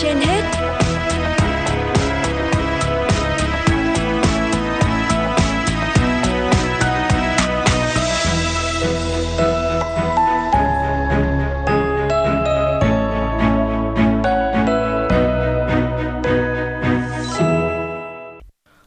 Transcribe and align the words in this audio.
trên 0.00 0.16
hết 0.20 0.42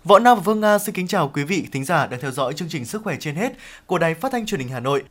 Võ 0.03 0.19
Nam 0.19 0.37
và 0.37 0.41
Vương 0.41 0.59
Nga 0.59 0.79
xin 0.79 0.95
kính 0.95 1.07
chào 1.07 1.31
quý 1.33 1.43
vị 1.43 1.67
thính 1.71 1.85
giả 1.85 2.07
đang 2.07 2.19
theo 2.19 2.31
dõi 2.31 2.53
chương 2.53 2.69
trình 2.69 2.85
Sức 2.85 3.03
khỏe 3.03 3.15
trên 3.19 3.35
hết 3.35 3.53
của 3.85 3.97
Đài 3.97 4.13
Phát 4.13 4.31
thanh 4.31 4.45
Truyền 4.45 4.59
hình 4.59 4.69
Hà 4.69 4.79
Nội. 4.79 5.03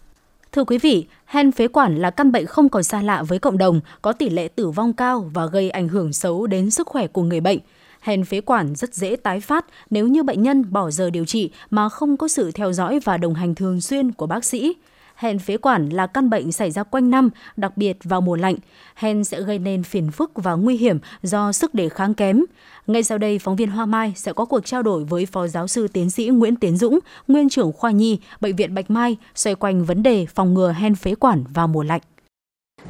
Thưa 0.55 0.65
quý 0.65 0.79
vị, 0.79 1.07
hen 1.27 1.53
phế 1.53 1.69
quản 1.69 1.97
là 1.97 2.11
căn 2.11 2.33
bệnh 2.33 2.47
không 2.47 2.69
còn 2.69 2.83
xa 2.83 3.03
lạ 3.03 3.23
với 3.23 3.39
cộng 3.39 3.59
đồng, 3.59 3.81
có 4.03 4.13
tỷ 4.13 4.29
lệ 4.29 4.49
tử 4.49 4.71
vong 4.71 4.93
cao 4.93 5.31
và 5.35 5.47
gây 5.47 5.71
ảnh 5.71 5.89
hưởng 5.89 6.13
xấu 6.13 6.47
đến 6.47 6.71
sức 6.71 6.87
khỏe 6.87 7.07
của 7.07 7.23
người 7.23 7.41
bệnh. 7.41 7.59
Hen 8.01 8.25
phế 8.25 8.41
quản 8.41 8.75
rất 8.75 8.95
dễ 8.95 9.17
tái 9.17 9.41
phát 9.41 9.67
nếu 9.91 10.09
như 10.09 10.23
bệnh 10.23 10.43
nhân 10.43 10.73
bỏ 10.73 10.91
giờ 10.91 11.11
điều 11.11 11.25
trị 11.25 11.51
mà 11.71 11.89
không 11.89 12.17
có 12.17 12.29
sự 12.29 12.51
theo 12.53 12.73
dõi 12.73 13.01
và 13.05 13.17
đồng 13.17 13.35
hành 13.35 13.55
thường 13.55 13.81
xuyên 13.81 14.13
của 14.13 14.27
bác 14.27 14.45
sĩ. 14.45 14.75
Hen 15.17 15.39
phế 15.39 15.57
quản 15.57 15.89
là 15.89 16.07
căn 16.07 16.31
bệnh 16.31 16.53
xảy 16.53 16.71
ra 16.71 16.83
quanh 16.83 17.11
năm, 17.11 17.31
đặc 17.57 17.77
biệt 17.77 17.97
vào 18.05 18.21
mùa 18.21 18.37
lạnh. 18.37 18.57
Hen 18.95 19.25
sẽ 19.25 19.41
gây 19.41 19.59
nên 19.59 19.83
phiền 19.83 20.11
phức 20.11 20.31
và 20.35 20.53
nguy 20.53 20.77
hiểm 20.77 20.99
do 21.23 21.53
sức 21.53 21.75
đề 21.75 21.89
kháng 21.89 22.15
kém. 22.15 22.45
Ngay 22.87 23.03
sau 23.03 23.19
đây, 23.19 23.39
phóng 23.39 23.57
viên 23.57 23.71
Hoa 23.71 23.87
Mai 23.87 24.13
sẽ 24.17 24.33
có 24.33 24.45
cuộc 24.45 24.67
trao 24.67 24.83
đổi 24.83 25.05
với 25.05 25.27
Phó 25.27 25.47
Giáo 25.47 25.69
sư 25.69 25.89
Tiến 25.89 26.11
sĩ 26.11 26.27
Nguyễn 26.27 26.57
Tiến 26.57 26.77
Dũng, 26.77 26.99
Nguyên 27.29 27.49
trưởng 27.49 27.73
khoa 27.73 27.91
nhi, 27.91 28.19
Bệnh 28.41 28.57
viện 28.57 28.75
Bạch 28.75 28.91
Mai, 28.91 29.17
xoay 29.35 29.55
quanh 29.55 29.85
vấn 29.85 30.03
đề 30.03 30.27
phòng 30.35 30.55
ngừa 30.55 30.73
hen 30.73 30.95
phế 30.95 31.15
quản 31.15 31.45
vào 31.55 31.69
mùa 31.69 31.83
lạnh. 31.83 32.01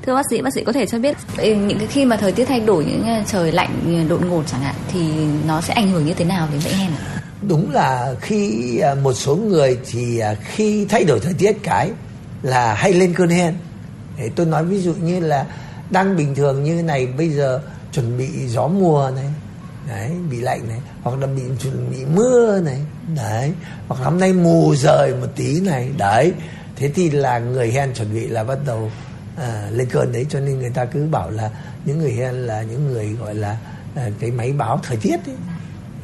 Thưa 0.02 0.14
bác 0.14 0.22
sĩ, 0.30 0.42
bác 0.42 0.54
sĩ 0.54 0.64
có 0.64 0.72
thể 0.72 0.86
cho 0.86 0.98
biết 0.98 1.16
những 1.42 1.78
cái 1.78 1.86
khi 1.86 2.04
mà 2.04 2.16
thời 2.16 2.32
tiết 2.32 2.44
thay 2.44 2.60
đổi 2.60 2.84
những 2.84 3.04
trời 3.26 3.52
lạnh 3.52 4.06
đột 4.08 4.26
ngột 4.26 4.42
chẳng 4.46 4.60
hạn 4.60 4.74
thì 4.92 5.00
nó 5.46 5.60
sẽ 5.60 5.74
ảnh 5.74 5.90
hưởng 5.90 6.06
như 6.06 6.14
thế 6.14 6.24
nào 6.24 6.48
đến 6.52 6.60
bệnh 6.64 6.74
hen 6.74 6.90
ạ? 6.90 7.22
Đúng 7.48 7.70
là 7.70 8.14
khi 8.20 8.78
à, 8.78 8.94
một 8.94 9.12
số 9.12 9.36
người 9.36 9.78
thì 9.90 10.18
à, 10.18 10.34
khi 10.34 10.86
thay 10.88 11.04
đổi 11.04 11.20
thời 11.20 11.34
tiết 11.34 11.52
cái 11.62 11.90
là 12.44 12.74
hay 12.74 12.92
lên 12.92 13.14
cơn 13.14 13.28
hen. 13.28 13.54
Để 14.18 14.30
tôi 14.36 14.46
nói 14.46 14.64
ví 14.64 14.80
dụ 14.80 14.94
như 14.94 15.20
là 15.20 15.46
đang 15.90 16.16
bình 16.16 16.34
thường 16.34 16.64
như 16.64 16.82
này 16.82 17.06
bây 17.06 17.30
giờ 17.30 17.60
chuẩn 17.92 18.18
bị 18.18 18.28
gió 18.46 18.66
mùa 18.68 19.10
này 19.16 19.26
đấy 19.88 20.10
bị 20.30 20.40
lạnh 20.40 20.68
này 20.68 20.80
hoặc 21.02 21.18
là 21.18 21.26
bị 21.26 21.42
chuẩn 21.62 21.90
bị 21.90 22.04
mưa 22.04 22.60
này 22.60 22.80
đấy 23.16 23.52
hoặc 23.88 24.04
hôm 24.04 24.20
nay 24.20 24.32
mù 24.32 24.74
rời 24.76 25.14
một 25.14 25.26
tí 25.36 25.60
này 25.60 25.90
đấy 25.98 26.32
thế 26.76 26.90
thì 26.94 27.10
là 27.10 27.38
người 27.38 27.70
hen 27.70 27.94
chuẩn 27.94 28.14
bị 28.14 28.28
là 28.28 28.44
bắt 28.44 28.58
đầu 28.66 28.90
à, 29.36 29.68
lên 29.72 29.88
cơn 29.90 30.12
đấy 30.12 30.26
cho 30.28 30.40
nên 30.40 30.58
người 30.58 30.70
ta 30.70 30.84
cứ 30.84 31.06
bảo 31.10 31.30
là 31.30 31.50
những 31.84 31.98
người 31.98 32.12
hen 32.12 32.34
là 32.34 32.62
những 32.62 32.92
người 32.92 33.12
gọi 33.20 33.34
là 33.34 33.56
à, 33.94 34.08
cái 34.20 34.30
máy 34.30 34.52
báo 34.52 34.80
thời 34.82 34.96
tiết 34.96 35.16
ấy. 35.26 35.36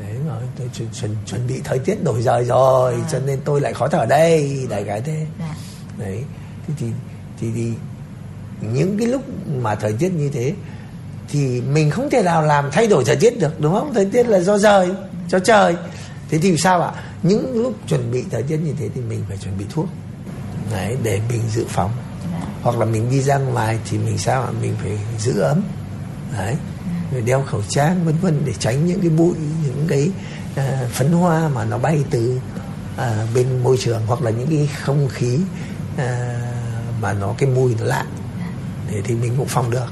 đấy 0.01 0.15
rồi 0.29 0.43
tôi 0.59 0.71
chuẩn, 0.75 0.89
chuẩn, 1.01 1.17
chuẩn 1.27 1.47
bị 1.47 1.61
thời 1.65 1.79
tiết 1.79 2.05
đổi 2.05 2.23
rời 2.23 2.45
rồi 2.45 2.95
à. 2.95 3.09
cho 3.13 3.19
nên 3.27 3.41
tôi 3.45 3.61
lại 3.61 3.75
khó 3.75 3.89
thở 3.89 4.07
đây 4.07 4.67
đại 4.71 4.85
cái 4.85 5.01
thế 5.01 5.27
à 5.41 5.55
đấy. 6.01 6.25
Thì, 6.67 6.75
thì 6.79 6.87
thì 7.41 7.53
thì 7.55 7.73
những 8.73 8.99
cái 8.99 9.09
lúc 9.09 9.23
mà 9.63 9.75
thời 9.75 9.93
tiết 9.93 10.13
như 10.13 10.31
thế 10.33 10.55
thì 11.29 11.61
mình 11.61 11.91
không 11.91 12.11
thể 12.11 12.23
nào 12.23 12.43
làm 12.43 12.71
thay 12.71 12.87
đổi 12.87 13.05
thời 13.05 13.17
tiết 13.17 13.41
được 13.41 13.61
đúng 13.61 13.73
không? 13.73 13.95
Thời 13.95 14.05
tiết 14.05 14.29
là 14.29 14.41
do 14.41 14.59
rời 14.59 14.89
cho 15.29 15.39
trời. 15.39 15.77
Thế 16.31 16.39
thì 16.39 16.57
sao 16.57 16.83
ạ? 16.83 16.93
Những 17.23 17.63
lúc 17.63 17.75
chuẩn 17.89 18.11
bị 18.11 18.25
thời 18.31 18.43
tiết 18.43 18.57
như 18.57 18.75
thế 18.79 18.89
thì 18.95 19.01
mình 19.01 19.25
phải 19.29 19.37
chuẩn 19.37 19.59
bị 19.59 19.65
thuốc 19.71 19.87
đấy 20.71 20.97
để 21.03 21.21
mình 21.29 21.41
dự 21.55 21.65
phòng. 21.69 21.91
Hoặc 22.63 22.79
là 22.79 22.85
mình 22.85 23.11
đi 23.11 23.23
ra 23.23 23.39
ngoài 23.39 23.79
thì 23.91 23.99
mình 23.99 24.19
sao 24.19 24.43
ạ? 24.43 24.51
Mình 24.63 24.75
phải 24.83 24.99
giữ 25.19 25.41
ấm 25.41 25.63
đấy 26.33 26.57
rồi 27.13 27.23
đeo 27.23 27.43
khẩu 27.43 27.63
trang 27.69 28.05
vân 28.05 28.15
vân 28.21 28.43
để 28.45 28.53
tránh 28.59 28.87
những 28.87 29.01
cái 29.01 29.11
bụi 29.11 29.35
những 29.65 29.87
cái 29.89 30.11
uh, 30.53 30.91
phấn 30.91 31.13
hoa 31.13 31.49
mà 31.49 31.65
nó 31.65 31.79
bay 31.79 32.05
từ 32.11 32.41
uh, 32.95 33.01
bên 33.35 33.63
môi 33.63 33.77
trường 33.81 34.03
hoặc 34.07 34.23
là 34.23 34.31
những 34.31 34.49
cái 34.49 34.69
không 34.83 35.09
khí 35.09 35.39
à, 35.97 36.41
mà 37.01 37.13
nó 37.13 37.35
cái 37.39 37.49
mùi 37.49 37.75
nó 37.81 37.85
lạ. 37.85 38.05
Để 38.91 39.03
thì 39.05 39.15
mình 39.15 39.35
cũng 39.39 39.47
phòng 39.47 39.71
được. 39.71 39.87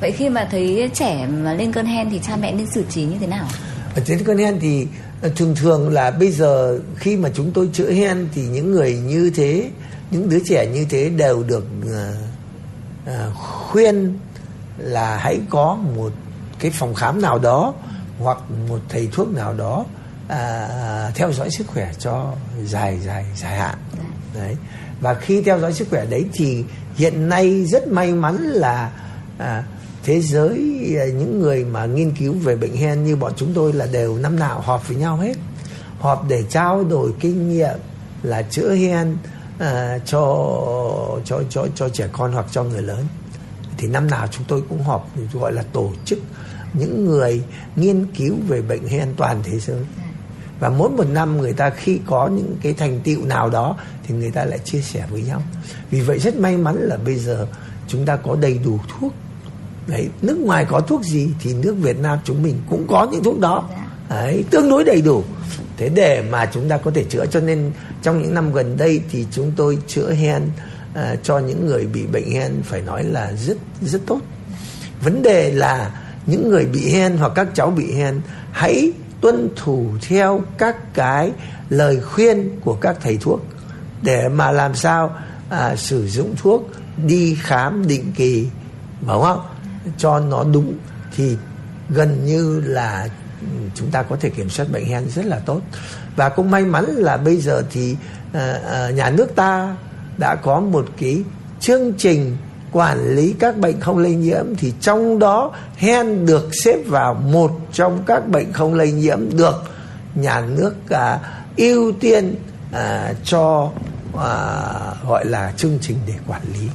Vậy 0.00 0.12
khi 0.12 0.28
mà 0.28 0.48
thấy 0.50 0.90
trẻ 0.94 1.26
mà 1.26 1.54
lên 1.54 1.72
cơn 1.72 1.86
hen 1.86 2.10
thì 2.10 2.20
cha 2.22 2.36
mẹ 2.36 2.52
nên 2.52 2.66
xử 2.74 2.84
trí 2.90 3.04
như 3.04 3.16
thế 3.20 3.26
nào? 3.26 3.46
Ở 3.94 4.02
trên 4.04 4.24
cơn 4.24 4.38
hen 4.38 4.58
thì 4.60 4.86
ờ, 5.22 5.32
thường 5.36 5.54
thường 5.54 5.88
là 5.88 6.10
bây 6.10 6.32
giờ 6.32 6.78
khi 6.96 7.16
mà 7.16 7.28
chúng 7.34 7.50
tôi 7.50 7.68
chữa 7.72 7.92
hen 7.92 8.28
thì 8.34 8.42
những 8.42 8.72
người 8.72 8.94
như 8.94 9.30
thế, 9.34 9.70
những 10.10 10.28
đứa 10.28 10.38
trẻ 10.44 10.66
như 10.66 10.86
thế 10.90 11.08
đều 11.08 11.42
được 11.42 11.64
uh, 11.84 11.90
uh, 13.10 13.36
khuyên 13.36 14.18
là 14.78 15.16
hãy 15.16 15.40
có 15.50 15.78
một 15.96 16.12
cái 16.58 16.70
phòng 16.70 16.94
khám 16.94 17.22
nào 17.22 17.38
đó 17.38 17.74
hoặc 18.18 18.38
một 18.68 18.80
thầy 18.88 19.08
thuốc 19.12 19.28
nào 19.34 19.54
đó 19.54 19.84
à, 20.28 21.10
theo 21.14 21.32
dõi 21.32 21.50
sức 21.50 21.66
khỏe 21.66 21.92
cho 21.98 22.32
dài 22.64 22.98
dài 23.00 23.26
dài 23.36 23.58
hạn 23.58 23.78
đấy. 24.34 24.56
Và 25.00 25.14
khi 25.14 25.42
theo 25.42 25.60
dõi 25.60 25.72
sức 25.72 25.88
khỏe 25.90 26.06
đấy 26.06 26.24
thì 26.32 26.64
hiện 26.96 27.28
nay 27.28 27.64
rất 27.64 27.88
may 27.88 28.12
mắn 28.12 28.36
là 28.36 28.90
à, 29.38 29.64
thế 30.04 30.20
giới 30.20 30.56
à, 31.00 31.04
những 31.06 31.40
người 31.40 31.64
mà 31.64 31.86
nghiên 31.86 32.10
cứu 32.10 32.32
về 32.32 32.56
bệnh 32.56 32.76
hen 32.76 33.04
như 33.04 33.16
bọn 33.16 33.32
chúng 33.36 33.54
tôi 33.54 33.72
là 33.72 33.86
đều 33.86 34.18
năm 34.18 34.38
nào 34.38 34.60
họp 34.60 34.88
với 34.88 34.96
nhau 34.96 35.16
hết. 35.16 35.36
Họp 35.98 36.28
để 36.28 36.44
trao 36.48 36.84
đổi 36.84 37.12
kinh 37.20 37.48
nghiệm 37.48 37.78
là 38.22 38.42
chữa 38.42 38.74
hen 38.74 39.16
à, 39.58 39.98
cho 40.06 40.20
cho 41.24 41.42
cho 41.50 41.66
cho 41.74 41.88
trẻ 41.88 42.08
con 42.12 42.32
hoặc 42.32 42.46
cho 42.50 42.64
người 42.64 42.82
lớn. 42.82 43.04
Thì 43.78 43.88
năm 43.88 44.10
nào 44.10 44.26
chúng 44.26 44.44
tôi 44.48 44.62
cũng 44.68 44.82
họp 44.82 45.10
gọi 45.32 45.52
là 45.52 45.62
tổ 45.72 45.92
chức 46.04 46.18
những 46.72 47.06
người 47.06 47.42
nghiên 47.76 48.06
cứu 48.16 48.34
về 48.48 48.62
bệnh 48.62 48.88
hen 48.88 49.08
toàn 49.16 49.40
thế 49.44 49.58
giới 49.58 49.80
và 50.62 50.70
mỗi 50.70 50.90
một 50.90 51.04
năm 51.12 51.40
người 51.40 51.52
ta 51.52 51.70
khi 51.70 52.00
có 52.06 52.28
những 52.28 52.56
cái 52.62 52.72
thành 52.72 53.00
tựu 53.04 53.24
nào 53.24 53.50
đó 53.50 53.76
thì 54.06 54.14
người 54.14 54.30
ta 54.30 54.44
lại 54.44 54.58
chia 54.58 54.80
sẻ 54.80 55.04
với 55.10 55.22
nhau. 55.22 55.42
Vì 55.90 56.00
vậy 56.00 56.18
rất 56.18 56.36
may 56.36 56.56
mắn 56.56 56.76
là 56.80 56.96
bây 56.96 57.14
giờ 57.14 57.46
chúng 57.88 58.06
ta 58.06 58.16
có 58.16 58.36
đầy 58.40 58.60
đủ 58.64 58.78
thuốc. 58.88 59.12
Đấy 59.86 60.08
nước 60.22 60.38
ngoài 60.38 60.66
có 60.68 60.80
thuốc 60.80 61.04
gì 61.04 61.28
thì 61.40 61.54
nước 61.54 61.76
Việt 61.80 61.98
Nam 61.98 62.18
chúng 62.24 62.42
mình 62.42 62.58
cũng 62.70 62.86
có 62.88 63.08
những 63.12 63.22
thuốc 63.24 63.40
đó. 63.40 63.68
Đấy 64.10 64.44
tương 64.50 64.70
đối 64.70 64.84
đầy 64.84 65.02
đủ. 65.02 65.22
Thế 65.76 65.88
để 65.88 66.22
mà 66.30 66.46
chúng 66.52 66.68
ta 66.68 66.78
có 66.78 66.90
thể 66.90 67.04
chữa 67.04 67.26
cho 67.26 67.40
nên 67.40 67.72
trong 68.02 68.22
những 68.22 68.34
năm 68.34 68.52
gần 68.52 68.76
đây 68.76 69.02
thì 69.10 69.26
chúng 69.30 69.52
tôi 69.56 69.78
chữa 69.86 70.12
hen 70.12 70.42
à, 70.94 71.16
cho 71.22 71.38
những 71.38 71.66
người 71.66 71.86
bị 71.86 72.06
bệnh 72.06 72.30
hen 72.30 72.52
phải 72.62 72.82
nói 72.82 73.04
là 73.04 73.32
rất 73.32 73.56
rất 73.80 74.00
tốt. 74.06 74.20
Vấn 75.04 75.22
đề 75.22 75.52
là 75.52 76.00
những 76.26 76.50
người 76.50 76.66
bị 76.66 76.90
hen 76.92 77.16
hoặc 77.16 77.32
các 77.34 77.48
cháu 77.54 77.70
bị 77.70 77.94
hen 77.94 78.20
hãy 78.52 78.92
tuân 79.22 79.48
thủ 79.56 79.86
theo 80.08 80.42
các 80.58 80.94
cái 80.94 81.32
lời 81.70 82.00
khuyên 82.00 82.60
của 82.60 82.74
các 82.74 82.96
thầy 83.00 83.18
thuốc. 83.20 83.40
Để 84.02 84.28
mà 84.28 84.50
làm 84.50 84.74
sao 84.74 85.16
à, 85.50 85.76
sử 85.76 86.08
dụng 86.08 86.34
thuốc 86.36 86.70
đi 87.06 87.36
khám 87.42 87.86
định 87.86 88.12
kỳ 88.16 88.48
đúng 89.00 89.22
không 89.22 89.40
cho 89.98 90.20
nó 90.20 90.44
đúng 90.44 90.74
thì 91.16 91.36
gần 91.88 92.24
như 92.26 92.60
là 92.60 93.08
chúng 93.74 93.90
ta 93.90 94.02
có 94.02 94.16
thể 94.20 94.30
kiểm 94.30 94.50
soát 94.50 94.66
bệnh 94.72 94.84
hen 94.84 95.08
rất 95.08 95.26
là 95.26 95.38
tốt. 95.38 95.60
Và 96.16 96.28
cũng 96.28 96.50
may 96.50 96.64
mắn 96.64 96.84
là 96.84 97.16
bây 97.16 97.36
giờ 97.36 97.62
thì 97.70 97.96
à, 98.32 98.60
à, 98.70 98.90
nhà 98.90 99.10
nước 99.10 99.34
ta 99.34 99.76
đã 100.18 100.34
có 100.34 100.60
một 100.60 100.86
cái 100.98 101.22
chương 101.60 101.92
trình 101.98 102.36
quản 102.72 103.14
lý 103.14 103.34
các 103.38 103.58
bệnh 103.58 103.80
không 103.80 103.98
lây 103.98 104.14
nhiễm 104.14 104.44
thì 104.58 104.72
trong 104.80 105.18
đó 105.18 105.52
hen 105.76 106.26
được 106.26 106.48
xếp 106.64 106.78
vào 106.86 107.14
một 107.14 107.50
trong 107.72 108.02
các 108.06 108.28
bệnh 108.28 108.52
không 108.52 108.74
lây 108.74 108.92
nhiễm 108.92 109.36
được 109.36 109.54
nhà 110.14 110.40
nước 110.40 110.74
à, 110.90 111.18
ưu 111.56 111.92
tiên 112.00 112.34
à, 112.72 113.14
cho 113.24 113.70
à, 114.18 114.34
gọi 115.08 115.24
là 115.24 115.52
chương 115.56 115.78
trình 115.80 115.96
để 116.06 116.14
quản 116.26 116.42
lý. 116.54 116.68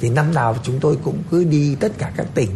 Thì 0.00 0.08
năm 0.08 0.34
nào 0.34 0.56
chúng 0.62 0.80
tôi 0.80 0.98
cũng 1.04 1.22
cứ 1.30 1.44
đi 1.44 1.76
tất 1.80 1.92
cả 1.98 2.12
các 2.16 2.26
tỉnh 2.34 2.50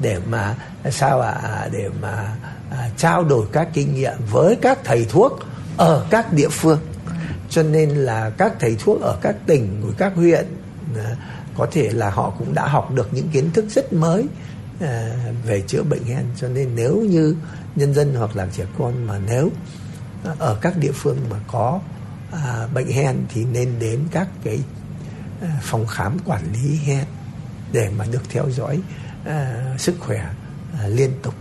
để 0.00 0.18
mà 0.30 0.54
sao 0.90 1.20
ạ 1.20 1.30
à, 1.42 1.68
để 1.72 1.88
mà 2.02 2.36
à, 2.70 2.90
trao 2.96 3.24
đổi 3.24 3.46
các 3.52 3.68
kinh 3.74 3.94
nghiệm 3.94 4.14
với 4.30 4.56
các 4.56 4.78
thầy 4.84 5.06
thuốc 5.10 5.38
ở 5.76 6.06
các 6.10 6.32
địa 6.32 6.48
phương. 6.48 6.78
Cho 7.50 7.62
nên 7.62 7.90
là 7.90 8.30
các 8.30 8.52
thầy 8.60 8.76
thuốc 8.84 9.00
ở 9.00 9.18
các 9.20 9.36
tỉnh 9.46 9.80
của 9.82 9.92
các 9.98 10.12
huyện 10.14 10.46
à, 10.96 11.16
có 11.56 11.66
thể 11.72 11.90
là 11.90 12.10
họ 12.10 12.32
cũng 12.38 12.54
đã 12.54 12.68
học 12.68 12.90
được 12.94 13.08
những 13.12 13.28
kiến 13.28 13.50
thức 13.50 13.64
rất 13.70 13.92
mới 13.92 14.26
à, 14.80 15.16
về 15.46 15.60
chữa 15.60 15.82
bệnh 15.82 16.04
hen 16.04 16.24
cho 16.40 16.48
nên 16.48 16.68
nếu 16.74 16.96
như 16.96 17.36
nhân 17.76 17.94
dân 17.94 18.14
hoặc 18.14 18.36
là 18.36 18.46
trẻ 18.52 18.64
con 18.78 19.06
mà 19.06 19.18
nếu 19.26 19.50
ở 20.38 20.58
các 20.60 20.76
địa 20.76 20.92
phương 20.92 21.16
mà 21.30 21.36
có 21.52 21.80
à, 22.32 22.66
bệnh 22.74 22.86
hen 22.86 23.16
thì 23.28 23.44
nên 23.44 23.78
đến 23.78 24.00
các 24.10 24.28
cái 24.44 24.60
à, 25.42 25.60
phòng 25.62 25.86
khám 25.86 26.16
quản 26.24 26.42
lý 26.52 26.78
hen 26.84 27.04
để 27.72 27.90
mà 27.98 28.04
được 28.12 28.22
theo 28.30 28.50
dõi 28.50 28.80
à, 29.24 29.56
sức 29.78 29.94
khỏe 30.00 30.26
à, 30.80 30.88
liên 30.88 31.10
tục. 31.22 31.34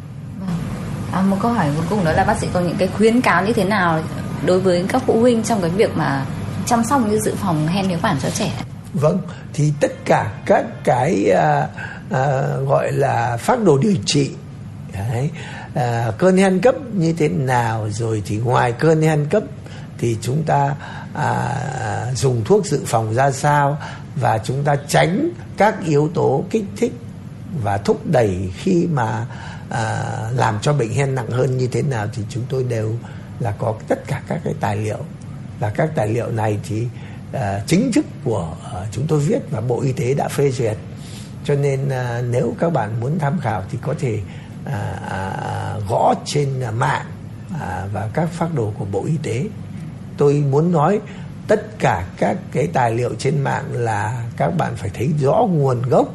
À, 1.11 1.21
một 1.21 1.37
câu 1.41 1.53
hỏi 1.53 1.67
cuối 1.75 1.85
cùng 1.89 2.05
đó 2.05 2.11
là 2.11 2.23
bác 2.23 2.37
sĩ 2.39 2.47
có 2.53 2.59
những 2.59 2.77
cái 2.77 2.87
khuyến 2.87 3.21
cáo 3.21 3.45
như 3.45 3.53
thế 3.53 3.63
nào 3.63 4.03
đối 4.45 4.59
với 4.59 4.85
các 4.87 5.01
phụ 5.05 5.19
huynh 5.21 5.43
trong 5.43 5.61
cái 5.61 5.69
việc 5.69 5.97
mà 5.97 6.25
chăm 6.65 6.83
sóc 6.83 7.07
như 7.07 7.19
dự 7.19 7.35
phòng 7.35 7.67
hen 7.67 7.89
phế 7.89 7.97
quản 8.01 8.17
cho 8.21 8.29
trẻ? 8.29 8.51
Vâng, 8.93 9.21
thì 9.53 9.73
tất 9.79 9.91
cả 10.05 10.31
các 10.45 10.65
cái 10.83 11.31
à, 11.31 11.67
à, 12.11 12.41
gọi 12.67 12.91
là 12.91 13.37
phác 13.37 13.63
đồ 13.63 13.77
điều 13.77 13.95
trị 14.05 14.31
Đấy. 14.93 15.29
À, 15.73 16.11
cơn 16.17 16.37
hen 16.37 16.59
cấp 16.61 16.75
như 16.93 17.13
thế 17.13 17.29
nào 17.29 17.89
rồi 17.89 18.23
thì 18.25 18.37
ngoài 18.37 18.71
cơn 18.71 19.01
hen 19.01 19.25
cấp 19.29 19.43
thì 19.97 20.17
chúng 20.21 20.43
ta 20.43 20.75
à, 21.13 21.55
dùng 22.15 22.43
thuốc 22.45 22.65
dự 22.65 22.81
phòng 22.85 23.13
ra 23.13 23.31
sao 23.31 23.77
và 24.15 24.37
chúng 24.37 24.63
ta 24.63 24.75
tránh 24.87 25.29
các 25.57 25.75
yếu 25.85 26.09
tố 26.13 26.43
kích 26.49 26.65
thích 26.77 26.93
và 27.63 27.77
thúc 27.77 28.01
đẩy 28.05 28.51
khi 28.57 28.87
mà 28.91 29.25
à, 29.69 30.03
làm 30.35 30.59
cho 30.61 30.73
bệnh 30.73 30.93
hen 30.93 31.15
nặng 31.15 31.29
hơn 31.29 31.57
như 31.57 31.67
thế 31.67 31.81
nào 31.81 32.07
thì 32.13 32.23
chúng 32.29 32.43
tôi 32.49 32.63
đều 32.63 32.93
là 33.39 33.51
có 33.51 33.75
tất 33.87 34.07
cả 34.07 34.21
các 34.27 34.41
cái 34.43 34.53
tài 34.59 34.75
liệu 34.75 34.99
và 35.59 35.69
các 35.69 35.89
tài 35.95 36.07
liệu 36.07 36.31
này 36.31 36.59
thì 36.63 36.87
à, 37.31 37.63
chính 37.67 37.91
thức 37.91 38.05
của 38.23 38.53
à, 38.73 38.85
chúng 38.91 39.07
tôi 39.07 39.19
viết 39.19 39.39
và 39.51 39.61
bộ 39.61 39.81
y 39.81 39.91
tế 39.91 40.13
đã 40.13 40.27
phê 40.27 40.51
duyệt. 40.51 40.77
Cho 41.43 41.55
nên 41.55 41.89
à, 41.89 42.21
nếu 42.29 42.55
các 42.59 42.73
bạn 42.73 42.99
muốn 42.99 43.19
tham 43.19 43.39
khảo 43.39 43.63
thì 43.71 43.77
có 43.81 43.93
thể 43.99 44.19
à, 44.65 44.99
à, 45.09 45.75
gõ 45.89 46.13
trên 46.25 46.49
mạng 46.77 47.05
à, 47.59 47.87
và 47.93 48.09
các 48.13 48.29
phác 48.29 48.55
đồ 48.55 48.73
của 48.79 48.85
bộ 48.85 49.05
y 49.05 49.17
tế. 49.23 49.45
Tôi 50.17 50.33
muốn 50.33 50.71
nói 50.71 50.99
tất 51.47 51.79
cả 51.79 52.05
các 52.17 52.37
cái 52.51 52.67
tài 52.67 52.91
liệu 52.91 53.15
trên 53.15 53.41
mạng 53.41 53.65
là 53.71 54.23
các 54.37 54.57
bạn 54.57 54.75
phải 54.75 54.89
thấy 54.93 55.09
rõ 55.19 55.45
nguồn 55.49 55.81
gốc 55.81 56.07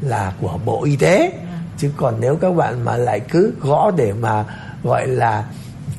là 0.00 0.32
của 0.40 0.58
bộ 0.64 0.84
y 0.84 0.96
tế. 0.96 1.32
Chứ 1.78 1.90
còn 1.96 2.20
nếu 2.20 2.36
các 2.36 2.50
bạn 2.50 2.84
mà 2.84 2.96
lại 2.96 3.20
cứ 3.20 3.54
gõ 3.60 3.90
để 3.90 4.12
mà 4.12 4.44
gọi 4.82 5.06
là 5.06 5.44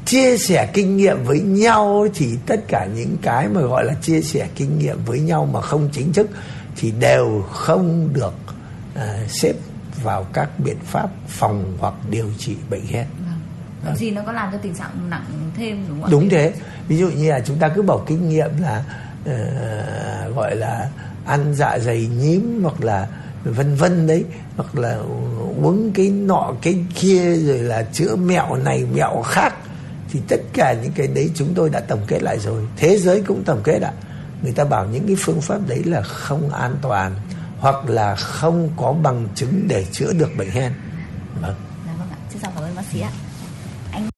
chia 0.06 0.38
sẻ 0.38 0.70
kinh 0.74 0.98
nghiệm 0.98 1.24
với 1.24 1.40
nhau 1.40 2.08
thì 2.14 2.38
tất 2.46 2.68
cả 2.68 2.88
những 2.96 3.18
cái 3.22 3.48
mà 3.48 3.62
gọi 3.62 3.86
là 3.86 3.94
chia 3.94 4.22
sẻ 4.22 4.48
kinh 4.56 4.80
nghiệm 4.80 4.98
với 5.06 5.20
nhau 5.20 5.50
mà 5.54 5.62
không 5.62 5.90
chính 5.92 6.14
thức 6.14 6.30
thì 6.76 6.92
đều 6.92 7.46
không 7.52 8.10
được 8.14 8.34
uh, 8.96 9.02
xếp 9.30 9.54
vào 10.04 10.24
các 10.34 10.60
biện 10.60 10.78
pháp 10.86 11.10
phòng 11.28 11.78
hoặc 11.80 11.94
điều 12.10 12.30
trị 12.38 12.56
bệnh 12.70 12.86
hen. 12.86 13.06
Vâng. 13.86 13.96
gì 13.96 14.12
nó 14.12 14.22
có 14.26 14.32
làm 14.32 14.52
cho 14.52 14.58
tình 14.58 14.76
trạng 14.76 15.10
nặng 15.10 15.52
thêm 15.58 15.86
đúng 15.90 16.02
không 16.02 16.12
đúng 16.12 16.30
thế. 16.30 16.54
Ví 16.88 16.98
dụ 16.98 17.10
như 17.10 17.32
là 17.32 17.40
chúng 17.40 17.58
ta 17.58 17.70
cứ 17.70 17.82
bảo 17.82 18.04
kinh 18.08 18.30
nghiệm 18.30 18.50
là 18.60 18.84
uh, 19.22 20.36
gọi 20.36 20.56
là 20.56 20.90
ăn 21.26 21.54
dạ 21.56 21.80
dày 21.80 22.08
nhím 22.08 22.60
hoặc 22.64 22.84
là 22.84 23.08
vân 23.44 23.76
vân 23.76 24.08
đấy 24.08 24.26
hoặc 24.56 24.76
là 24.76 24.98
uống 25.62 25.92
cái 25.94 26.10
nọ 26.10 26.54
cái 26.62 26.86
kia 26.96 27.36
rồi 27.36 27.60
là 27.60 27.84
chữa 27.84 28.16
mẹo 28.16 28.56
này 28.56 28.86
mẹo 28.94 29.22
khác 29.22 29.54
thì 30.14 30.20
tất 30.28 30.42
cả 30.54 30.76
những 30.84 30.92
cái 30.96 31.08
đấy 31.08 31.32
chúng 31.36 31.54
tôi 31.56 31.70
đã 31.70 31.80
tổng 31.80 32.02
kết 32.08 32.24
lại 32.24 32.40
rồi 32.40 32.68
thế 32.78 32.98
giới 32.98 33.22
cũng 33.28 33.44
tổng 33.46 33.62
kết 33.64 33.82
ạ 33.82 33.92
người 34.44 34.54
ta 34.54 34.66
bảo 34.66 34.86
những 34.86 35.08
cái 35.08 35.16
phương 35.20 35.42
pháp 35.42 35.60
đấy 35.68 35.84
là 35.86 36.02
không 36.02 36.50
an 36.50 36.76
toàn 36.82 37.16
hoặc 37.60 37.90
là 37.90 38.16
không 38.16 38.70
có 38.78 38.94
bằng 38.94 39.28
chứng 39.36 39.66
để 39.68 39.86
chữa 39.92 40.14
được 40.14 40.30
bệnh 40.38 40.50
hen 40.50 40.74
vâng. 41.42 41.56
Dạ 41.86 41.94
vâng 42.00 42.08
ạ. 42.12 42.18
Xin 42.30 42.42
cảm 42.42 42.56
ơn 42.56 42.76
bác 42.76 42.84
sĩ 42.92 43.02
ạ. 43.02 44.10